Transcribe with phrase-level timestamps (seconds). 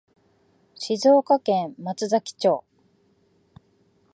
[0.73, 2.63] 静岡県松崎町